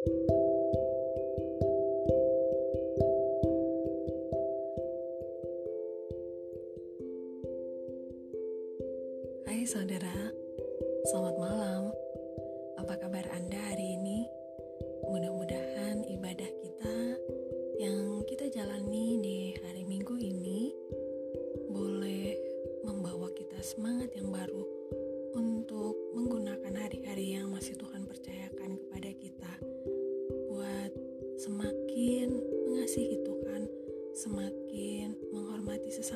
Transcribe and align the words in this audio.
Hai 0.00 0.08
saudara, 9.66 10.09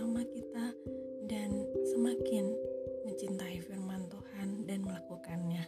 sesama 0.04 0.20
kita 0.36 0.66
dan 1.32 1.64
semakin 1.88 2.52
mencintai 3.08 3.56
firman 3.64 4.04
Tuhan 4.12 4.68
dan 4.68 4.84
melakukannya. 4.84 5.64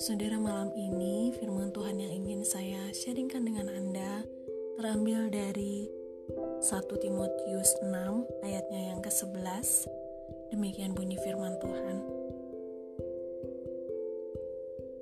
Saudara 0.00 0.40
malam 0.40 0.72
ini 0.72 1.36
firman 1.36 1.68
Tuhan 1.68 2.00
yang 2.00 2.16
ingin 2.16 2.48
saya 2.48 2.80
sharingkan 2.96 3.44
dengan 3.44 3.68
Anda 3.68 4.24
terambil 4.80 5.28
dari 5.28 5.84
1 6.64 6.72
Timotius 6.96 7.76
6 7.84 7.92
ayatnya 8.40 8.96
yang 8.96 9.04
ke-11. 9.04 9.68
Demikian 10.48 10.96
bunyi 10.96 11.20
firman 11.20 11.60
Tuhan. 11.60 11.96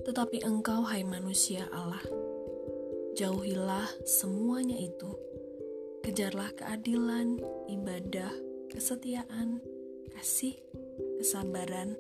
Tetapi 0.03 0.43
engkau 0.43 0.83
hai 0.91 1.07
manusia 1.07 1.71
Allah, 1.71 2.03
jauhilah 3.15 3.89
semuanya 4.05 4.79
itu 4.79 5.15
Kejarlah 6.05 6.53
keadilan, 6.53 7.41
ibadah, 7.65 8.29
kesetiaan, 8.69 9.57
kasih, 10.13 10.53
kesabaran, 11.17 11.97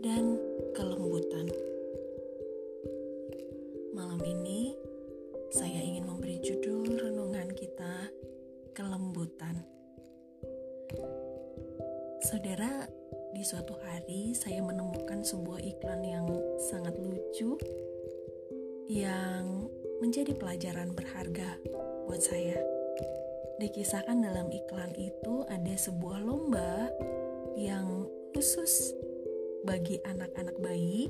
dan 0.00 0.40
kelembutan. 0.72 1.52
Malam 3.92 4.16
ini 4.24 4.72
saya 5.52 5.76
ingin 5.76 6.08
memberi 6.08 6.40
judul 6.40 6.88
renungan 6.96 7.52
kita 7.52 8.08
kelembutan. 8.72 9.60
Saudara, 12.24 12.88
di 13.36 13.44
suatu 13.44 13.76
hari 13.84 14.32
saya 14.32 14.64
menemukan 14.64 15.20
sebuah 15.20 15.60
iklan 15.60 16.00
yang 16.00 16.32
sangat 16.64 16.96
lucu 16.96 17.60
yang 18.88 19.53
menjadi 20.04 20.36
pelajaran 20.36 20.92
berharga 20.92 21.56
buat 22.04 22.20
saya. 22.20 22.60
Dikisahkan 23.56 24.20
dalam 24.20 24.52
iklan 24.52 24.92
itu 25.00 25.48
ada 25.48 25.72
sebuah 25.80 26.20
lomba 26.20 26.92
yang 27.56 28.04
khusus 28.36 28.92
bagi 29.64 29.96
anak-anak 30.04 30.60
bayi 30.60 31.08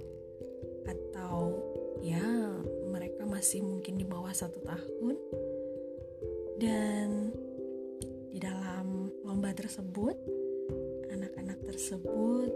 atau 0.86 1.58
ya 2.06 2.54
mereka 2.86 3.26
masih 3.26 3.66
mungkin 3.66 3.98
di 3.98 4.06
bawah 4.06 4.30
satu 4.30 4.62
tahun. 4.62 5.18
Dan 6.62 7.34
di 8.30 8.38
dalam 8.38 9.10
lomba 9.26 9.50
tersebut 9.58 10.14
anak-anak 11.10 11.58
tersebut 11.66 12.50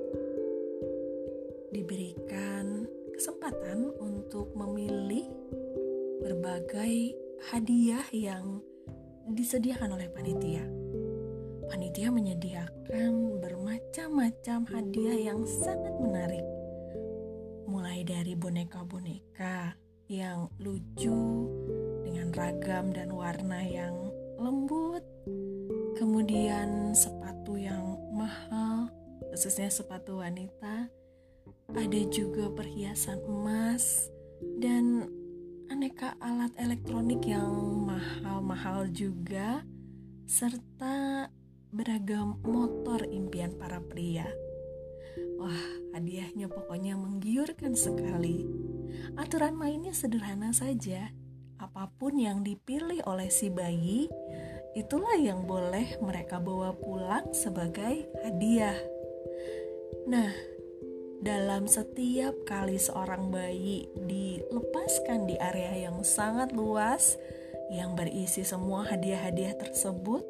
diberikan 1.75 2.86
kesempatan 3.11 3.91
untuk 3.98 4.55
memilih 4.55 5.27
berbagai 6.29 7.17
hadiah 7.48 8.05
yang 8.12 8.61
disediakan 9.33 9.97
oleh 9.97 10.12
panitia. 10.12 10.61
Panitia 11.72 12.12
menyediakan 12.12 13.41
bermacam-macam 13.41 14.69
hadiah 14.69 15.33
yang 15.33 15.49
sangat 15.49 15.97
menarik. 15.97 16.44
Mulai 17.65 18.05
dari 18.05 18.37
boneka-boneka 18.37 19.72
yang 20.12 20.53
lucu 20.61 21.16
dengan 22.05 22.28
ragam 22.37 22.93
dan 22.93 23.09
warna 23.09 23.65
yang 23.65 23.97
lembut. 24.37 25.00
Kemudian 25.97 26.93
sepatu 26.93 27.56
yang 27.56 27.97
mahal, 28.12 28.93
khususnya 29.33 29.72
sepatu 29.72 30.21
wanita. 30.21 30.93
Ada 31.72 32.00
juga 32.12 32.53
perhiasan 32.53 33.16
emas 33.25 34.12
dan 34.60 35.09
aneka 35.69 36.17
alat 36.25 36.53
elektronik 36.56 37.29
yang 37.29 37.84
mahal-mahal 37.84 38.89
juga, 38.89 39.61
serta 40.25 41.29
beragam 41.69 42.41
motor 42.41 43.05
impian 43.05 43.53
para 43.56 43.81
pria. 43.84 44.25
Wah, 45.37 45.65
hadiahnya 45.93 46.49
pokoknya 46.49 46.97
menggiurkan 46.97 47.77
sekali. 47.77 48.49
Aturan 49.15 49.55
mainnya 49.55 49.93
sederhana 49.93 50.57
saja. 50.57 51.12
Apa 51.61 51.93
pun 52.01 52.17
yang 52.17 52.41
dipilih 52.43 53.05
oleh 53.05 53.28
si 53.28 53.53
bayi, 53.53 54.09
itulah 54.73 55.15
yang 55.21 55.45
boleh 55.45 56.01
mereka 56.01 56.41
bawa 56.41 56.73
pulang 56.75 57.28
sebagai 57.37 58.09
hadiah. 58.25 58.78
Nah, 60.09 60.33
dalam 61.19 61.67
setiap 61.67 62.47
kali 62.47 62.79
seorang 62.79 63.34
bayi 63.34 63.91
dilepaskan 63.99 65.27
di 65.27 65.34
area 65.34 65.91
yang 65.91 66.06
sangat 66.06 66.55
luas 66.55 67.19
yang 67.75 67.99
berisi 67.99 68.47
semua 68.47 68.87
hadiah-hadiah 68.87 69.59
tersebut, 69.59 70.23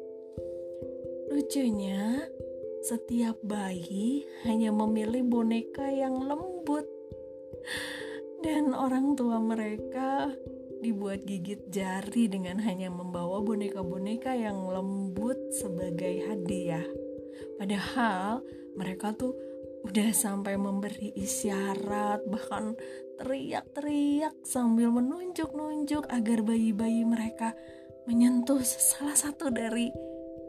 lucunya 1.29 2.25
setiap 2.83 3.37
bayi 3.45 4.25
hanya 4.49 4.73
memilih 4.73 5.23
boneka 5.23 5.87
yang 5.87 6.25
lembut, 6.25 6.89
dan 8.41 8.73
orang 8.73 9.13
tua 9.13 9.37
mereka 9.37 10.33
dibuat 10.79 11.27
gigit 11.27 11.69
jari 11.69 12.31
dengan 12.31 12.59
hanya 12.63 12.87
membawa 12.87 13.43
boneka-boneka 13.43 14.31
yang 14.31 14.67
lembut 14.67 15.35
sebagai 15.51 16.23
hadiah. 16.27 16.87
Padahal 17.59 18.39
mereka 18.79 19.11
tuh 19.11 19.35
udah 19.85 20.11
sampai 20.11 20.59
memberi 20.59 21.15
isyarat 21.15 22.27
bahkan 22.27 22.75
teriak-teriak 23.19 24.35
sambil 24.43 24.91
menunjuk-nunjuk 24.91 26.07
agar 26.07 26.39
bayi-bayi 26.43 27.03
mereka 27.03 27.55
menyentuh 28.07 28.63
salah 28.63 29.15
satu 29.15 29.51
dari 29.51 29.91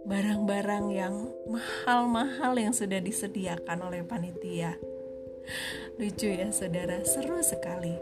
barang-barang 0.07 0.87
yang 0.91 1.15
mahal-mahal 1.51 2.57
yang 2.57 2.73
sudah 2.73 2.99
disediakan 3.05 3.85
oleh 3.85 4.01
panitia. 4.07 4.79
Lucu 6.01 6.31
ya 6.31 6.49
saudara, 6.55 7.05
seru 7.05 7.43
sekali. 7.45 7.93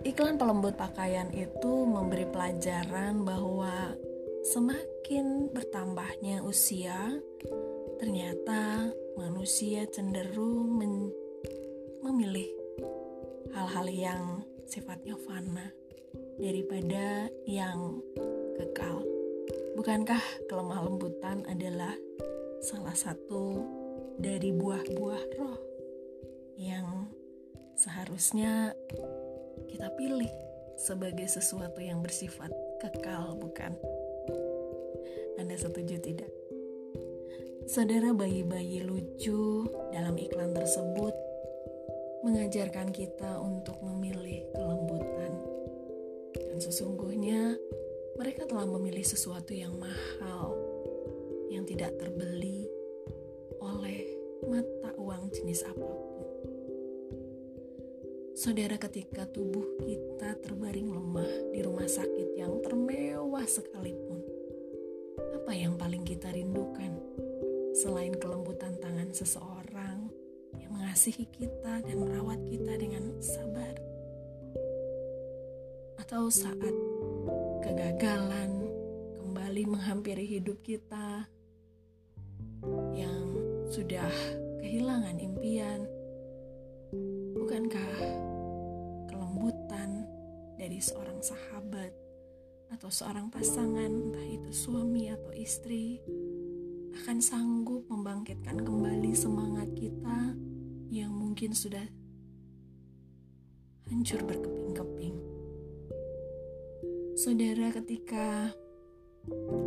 Iklan 0.00 0.40
pelembut 0.40 0.80
pakaian 0.80 1.28
itu 1.30 1.84
memberi 1.84 2.24
pelajaran 2.24 3.20
bahwa 3.20 3.94
semakin 4.48 5.52
bertambahnya 5.52 6.40
usia, 6.40 7.20
ternyata 8.00 8.90
manusia 9.18 9.86
cenderung 9.90 10.78
men 10.78 11.10
memilih 12.02 12.48
hal-hal 13.54 13.86
yang 13.90 14.22
sifatnya 14.66 15.18
fana 15.26 15.70
daripada 16.38 17.28
yang 17.44 18.00
kekal. 18.56 19.02
Bukankah 19.74 20.20
kelemah 20.46 20.80
lembutan 20.86 21.44
adalah 21.46 21.94
salah 22.60 22.94
satu 22.94 23.64
dari 24.20 24.52
buah-buah 24.52 25.22
roh 25.40 25.58
yang 26.60 27.08
seharusnya 27.74 28.76
kita 29.66 29.88
pilih 29.96 30.28
sebagai 30.76 31.28
sesuatu 31.28 31.80
yang 31.80 32.04
bersifat 32.04 32.52
kekal, 32.80 33.36
bukan? 33.36 33.76
Anda 35.40 35.56
setuju 35.56 36.00
tidak? 36.00 36.39
Saudara 37.70 38.10
bayi-bayi 38.10 38.82
lucu 38.82 39.62
dalam 39.94 40.18
iklan 40.18 40.50
tersebut 40.50 41.14
mengajarkan 42.26 42.90
kita 42.90 43.38
untuk 43.38 43.78
memilih 43.86 44.42
kelembutan. 44.50 45.38
Dan 46.34 46.58
sesungguhnya 46.58 47.54
mereka 48.18 48.50
telah 48.50 48.66
memilih 48.66 49.06
sesuatu 49.06 49.54
yang 49.54 49.78
mahal 49.78 50.58
yang 51.46 51.62
tidak 51.62 51.94
terbeli 51.94 52.66
oleh 53.62 54.18
mata 54.50 54.90
uang 54.98 55.30
jenis 55.30 55.62
apa 55.62 55.94
pun. 55.94 56.26
Saudara, 58.34 58.82
ketika 58.82 59.30
tubuh 59.30 59.78
kita 59.86 60.42
terbaring 60.42 60.90
lemah 60.90 61.54
di 61.54 61.62
rumah 61.62 61.86
sakit 61.86 62.34
yang 62.34 62.50
termewah 62.66 63.46
sekalipun, 63.46 64.26
apa 65.38 65.54
yang 65.54 65.78
paling 65.78 66.02
kita 66.02 66.34
rindukan? 66.34 66.98
Selain 67.80 68.12
kelembutan 68.12 68.76
tangan 68.76 69.08
seseorang 69.08 70.12
yang 70.60 70.68
mengasihi 70.76 71.24
kita 71.32 71.80
dan 71.80 71.96
merawat 71.96 72.36
kita 72.44 72.76
dengan 72.76 73.16
sabar. 73.24 73.72
Atau 75.96 76.28
saat 76.28 76.74
kegagalan 77.64 78.68
kembali 79.16 79.64
menghampiri 79.64 80.28
hidup 80.28 80.60
kita 80.60 81.24
yang 82.92 83.40
sudah 83.72 84.12
kehilangan 84.60 85.16
impian, 85.16 85.88
bukankah 87.32 87.96
kelembutan 89.08 90.04
dari 90.60 90.84
seorang 90.84 91.24
sahabat 91.24 91.96
atau 92.76 92.92
seorang 92.92 93.32
pasangan, 93.32 93.88
entah 93.88 94.28
itu 94.28 94.52
suami 94.52 95.08
atau 95.08 95.32
istri, 95.32 96.04
akan 96.96 97.18
sanggup 97.22 97.86
membangkitkan 97.86 98.58
kembali 98.66 99.14
semangat 99.14 99.70
kita 99.78 100.34
yang 100.90 101.14
mungkin 101.14 101.54
sudah 101.54 101.86
hancur 103.86 104.22
berkeping-keping. 104.26 105.16
Saudara, 107.14 107.70
ketika 107.74 108.54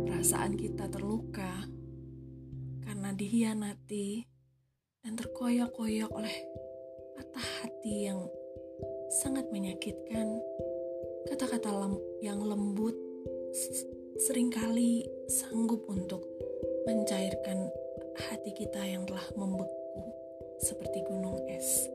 perasaan 0.08 0.58
kita 0.58 0.90
terluka 0.90 1.64
karena 2.84 3.14
dihianati 3.16 4.26
dan 5.04 5.14
terkoyak-koyak 5.16 6.10
oleh 6.12 6.36
patah 7.14 7.48
hati 7.62 8.10
yang 8.10 8.20
sangat 9.22 9.48
menyakitkan, 9.52 10.40
kata-kata 11.30 11.94
yang 12.20 12.40
lembut 12.42 12.96
sering 14.18 14.50
kali 14.50 15.06
sanggup 15.28 15.84
untuk 15.86 16.24
mencairkan 16.84 17.72
hati 18.28 18.52
kita 18.52 18.84
yang 18.84 19.08
telah 19.08 19.24
membeku 19.34 20.04
seperti 20.60 21.02
gunung 21.08 21.40
es. 21.48 21.88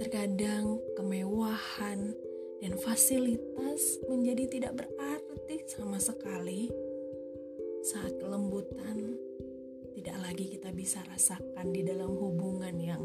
Terkadang 0.00 0.80
kemewahan 0.96 2.16
dan 2.60 2.72
fasilitas 2.80 4.00
menjadi 4.08 4.44
tidak 4.48 4.72
berarti 4.80 5.62
sama 5.68 6.00
sekali 6.00 6.72
saat 7.84 8.16
kelembutan 8.16 9.16
tidak 9.94 10.16
lagi 10.24 10.56
kita 10.56 10.72
bisa 10.72 11.04
rasakan 11.04 11.72
di 11.72 11.84
dalam 11.84 12.16
hubungan 12.16 12.76
yang 12.80 13.04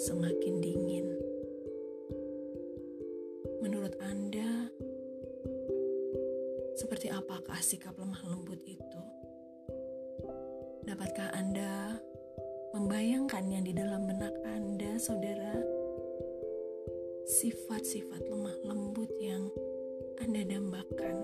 semakin 0.00 0.60
dingin. 0.64 1.06
Menurut 3.60 3.92
Anda, 4.00 4.49
seperti 6.90 7.06
apakah 7.14 7.54
sikap 7.62 7.94
lemah 8.02 8.18
lembut 8.26 8.58
itu? 8.66 9.00
Dapatkah 10.82 11.30
Anda 11.38 11.94
membayangkan 12.74 13.46
yang 13.46 13.62
di 13.62 13.70
dalam 13.70 14.10
benak 14.10 14.34
Anda, 14.42 14.98
saudara? 14.98 15.54
Sifat-sifat 17.30 18.26
lemah 18.26 18.58
lembut 18.66 19.06
yang 19.22 19.46
Anda 20.18 20.42
dambakan 20.42 21.14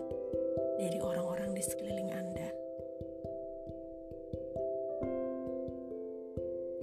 dari 0.78 1.02
orang-orang 1.02 1.58
di 1.58 1.62
sekeliling 1.66 2.14
Anda. 2.14 2.48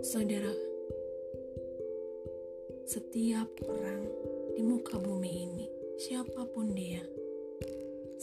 Saudara, 0.04 0.52
setiap 2.84 3.48
orang 3.64 4.12
di 4.52 4.62
muka 4.68 5.00
bumi 5.00 5.32
ini, 5.32 5.72
siapa 5.96 6.44
pun 6.52 6.76
dia, 6.76 7.23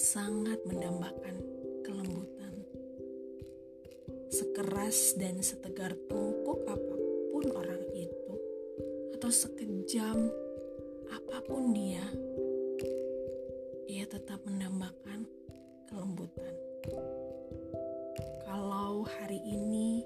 sangat 0.00 0.56
mendambakan 0.64 1.44
kelembutan. 1.85 2.56
Sekeras 4.32 5.12
dan 5.20 5.44
setegar 5.44 5.93
tengkuk 6.08 6.64
apa 6.64 6.97
pun 7.29 7.44
orang 7.52 7.85
itu, 7.93 8.32
atau 9.12 9.29
sekejam 9.29 10.32
apa 11.12 11.37
pun 11.44 11.76
dia, 11.76 12.00
ia 13.93 14.08
tetap 14.08 14.41
mendambakan 14.49 15.29
kelembutan. 15.93 16.55
Kalau 18.49 19.05
hari 19.05 19.44
ini 19.44 20.00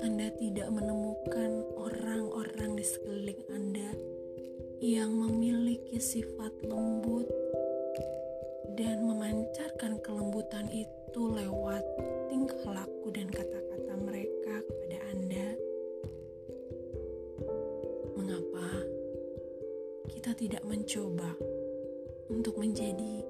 Anda 0.00 0.32
tidak 0.32 0.72
menemukan 0.72 1.60
orang-orang 1.76 2.80
di 2.80 2.84
sekeliling 2.88 3.42
Anda 3.52 3.90
yang 4.80 5.12
memiliki 5.12 6.00
sifat 6.00 6.56
lembut, 6.64 7.43
memancarkan 9.74 9.98
kelembutan 10.06 10.70
itu 10.70 11.22
lewat 11.34 11.82
tingkah 12.30 12.62
laku 12.70 13.10
dan 13.10 13.26
kata-kata 13.26 13.94
mereka 13.98 14.62
kepada 14.62 14.98
Anda. 15.10 15.48
Mengapa 18.14 18.68
kita 20.14 20.30
tidak 20.38 20.62
mencoba 20.62 21.34
untuk 22.30 22.54
menjadi 22.54 23.26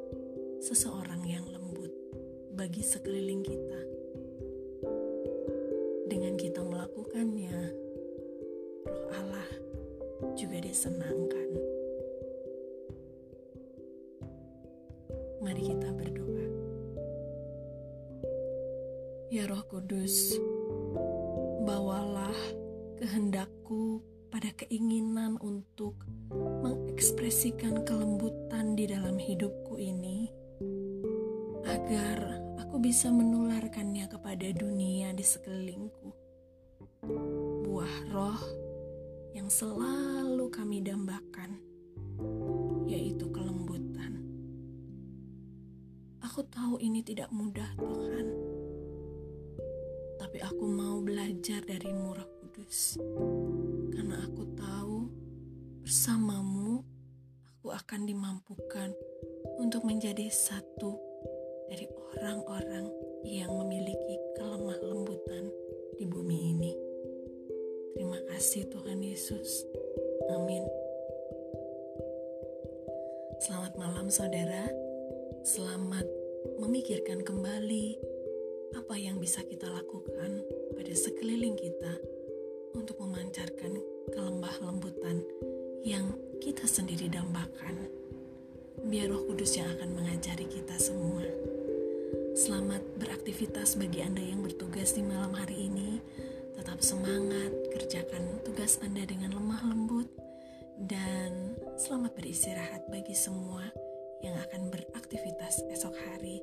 seseorang 0.60 1.24
yang 1.24 1.48
lembut 1.48 1.88
bagi 2.52 2.84
sekeliling 2.84 3.40
kita? 3.40 3.80
Dengan 6.12 6.36
kita 6.36 6.60
melakukannya, 6.60 7.56
Roh 8.84 9.08
Allah 9.16 9.48
juga 10.36 10.60
disenangkan. 10.60 11.48
Mari 15.40 15.60
kita 15.72 15.88
berdoa. 15.92 16.33
Roh 19.54 19.70
Kudus, 19.70 20.34
bawalah 21.62 22.34
kehendakku 22.98 24.02
pada 24.26 24.50
keinginan 24.50 25.38
untuk 25.38 25.94
mengekspresikan 26.58 27.86
kelembutan 27.86 28.74
di 28.74 28.90
dalam 28.90 29.14
hidupku 29.14 29.78
ini, 29.78 30.26
agar 31.70 32.42
aku 32.66 32.82
bisa 32.82 33.14
menularkannya 33.14 34.10
kepada 34.10 34.50
dunia 34.50 35.14
di 35.14 35.22
sekelilingku. 35.22 36.10
Buah 37.62 38.10
roh 38.10 38.42
yang 39.38 39.46
selalu 39.46 40.50
kami 40.50 40.82
dambakan, 40.82 41.62
yaitu 42.90 43.30
kelembutan. 43.30 44.18
Aku 46.26 46.42
tahu 46.50 46.82
ini 46.82 47.06
tidak 47.06 47.30
mudah, 47.30 47.70
Tuhan. 47.78 48.53
Tapi 50.34 50.50
aku 50.50 50.66
mau 50.66 50.98
belajar 50.98 51.62
dari 51.62 51.94
Murah 51.94 52.26
Kudus. 52.26 52.98
Karena 53.94 54.18
aku 54.18 54.42
tahu 54.58 55.06
bersamamu 55.86 56.82
aku 57.46 57.70
akan 57.70 58.02
dimampukan 58.02 58.90
untuk 59.62 59.86
menjadi 59.86 60.26
satu 60.26 60.98
dari 61.70 61.86
orang-orang 61.86 62.90
yang 63.22 63.46
memiliki 63.46 64.18
kelemah 64.34 64.74
lembutan 64.82 65.54
di 65.94 66.02
bumi 66.02 66.50
ini. 66.50 66.74
Terima 67.94 68.18
kasih 68.34 68.66
Tuhan 68.74 69.06
Yesus. 69.06 69.62
Amin. 70.34 70.66
Selamat 73.38 73.78
malam 73.78 74.10
saudara. 74.10 74.66
Selamat 75.46 76.10
memikirkan 76.58 77.22
kembali 77.22 78.13
apa 78.74 78.98
yang 78.98 79.22
bisa 79.22 79.38
kita 79.46 79.70
lakukan 79.70 80.42
pada 80.74 80.94
sekeliling 80.94 81.54
kita 81.54 81.94
untuk 82.74 82.98
memancarkan 82.98 83.78
kelembah 84.10 84.54
lembutan 84.66 85.22
yang 85.86 86.10
kita 86.42 86.66
sendiri 86.66 87.06
dambakan. 87.06 87.86
Biar 88.84 89.08
Roh 89.08 89.30
Kudus 89.30 89.54
yang 89.54 89.70
akan 89.78 89.94
mengajari 89.94 90.50
kita 90.50 90.74
semua. 90.76 91.22
Selamat 92.34 92.82
beraktivitas 92.98 93.78
bagi 93.78 94.02
Anda 94.02 94.20
yang 94.20 94.42
bertugas 94.42 94.98
di 94.98 95.06
malam 95.06 95.30
hari 95.38 95.70
ini. 95.70 96.02
Tetap 96.58 96.82
semangat, 96.82 97.54
kerjakan 97.70 98.42
tugas 98.42 98.82
Anda 98.82 99.06
dengan 99.06 99.38
lemah 99.38 99.70
lembut, 99.70 100.10
dan 100.82 101.54
selamat 101.78 102.18
beristirahat 102.18 102.90
bagi 102.90 103.14
semua 103.14 103.70
yang 104.18 104.34
akan 104.50 104.68
beraktivitas 104.74 105.62
esok 105.70 105.94
hari. 105.94 106.42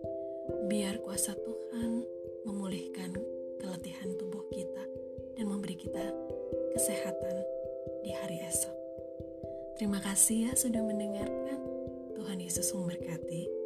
Biar 0.71 1.03
kuasa 1.03 1.35
Tuhan 1.35 2.20
memulihkan 2.47 3.13
keletihan 3.61 4.11
tubuh 4.17 4.45
kita 4.49 4.83
dan 5.37 5.45
memberi 5.45 5.77
kita 5.77 6.11
kesehatan 6.73 7.35
di 8.01 8.11
hari 8.15 8.41
esok. 8.45 8.75
Terima 9.77 10.01
kasih 10.01 10.49
ya 10.49 10.51
sudah 10.53 10.81
mendengarkan. 10.81 11.59
Tuhan 12.17 12.37
Yesus 12.37 12.69
memberkati. 12.77 13.60